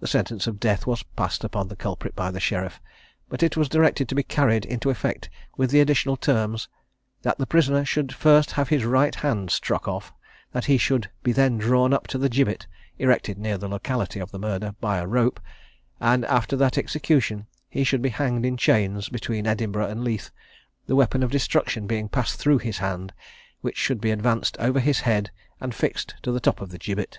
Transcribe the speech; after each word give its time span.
The 0.00 0.06
sentence 0.06 0.46
of 0.46 0.58
death 0.58 0.86
was 0.86 1.02
passed 1.02 1.44
upon 1.44 1.68
the 1.68 1.76
culprit 1.76 2.16
by 2.16 2.30
the 2.30 2.40
sheriff, 2.40 2.80
but 3.28 3.42
it 3.42 3.58
was 3.58 3.68
directed 3.68 4.08
to 4.08 4.14
be 4.14 4.22
carried 4.22 4.64
into 4.64 4.88
effect 4.88 5.28
with 5.58 5.68
the 5.70 5.80
additional 5.82 6.16
terms, 6.16 6.66
that 7.20 7.36
the 7.36 7.46
prisoner 7.46 7.84
should 7.84 8.14
first 8.14 8.52
have 8.52 8.70
his 8.70 8.86
right 8.86 9.14
hand 9.16 9.50
struck 9.50 9.86
off; 9.86 10.14
that 10.52 10.64
he 10.64 10.78
should 10.78 11.10
then 11.22 11.58
be 11.58 11.62
drawn 11.62 11.92
up 11.92 12.06
to 12.06 12.16
the 12.16 12.30
gibbet, 12.30 12.66
erected 12.98 13.36
near 13.36 13.58
the 13.58 13.68
locality 13.68 14.18
of 14.18 14.30
the 14.30 14.38
murder, 14.38 14.74
by 14.80 14.96
a 14.96 15.06
rope; 15.06 15.38
and 16.00 16.22
that 16.22 16.30
after 16.32 16.62
execution, 16.62 17.46
he 17.68 17.84
should 17.84 18.00
be 18.00 18.08
hanged 18.08 18.46
in 18.46 18.56
chains, 18.56 19.10
between 19.10 19.46
Edinburgh 19.46 19.88
and 19.90 20.02
Leith, 20.02 20.30
the 20.86 20.96
weapon 20.96 21.22
of 21.22 21.30
destruction 21.30 21.86
being 21.86 22.08
passed 22.08 22.36
through 22.40 22.60
his 22.60 22.78
hand, 22.78 23.12
which 23.60 23.76
should 23.76 24.00
be 24.00 24.10
advanced 24.10 24.56
over 24.58 24.80
his 24.80 25.00
head, 25.00 25.30
and 25.60 25.74
fixed 25.74 26.14
to 26.22 26.32
the 26.32 26.40
top 26.40 26.62
of 26.62 26.70
the 26.70 26.78
gibbet. 26.78 27.18